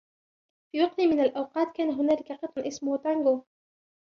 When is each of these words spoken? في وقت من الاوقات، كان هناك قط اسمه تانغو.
في 0.71 0.83
وقت 0.83 0.99
من 1.01 1.19
الاوقات، 1.19 1.71
كان 1.77 1.89
هناك 1.89 2.31
قط 2.31 2.57
اسمه 2.59 2.97
تانغو. 2.97 3.43